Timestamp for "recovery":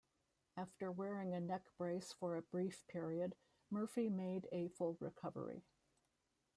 4.99-5.63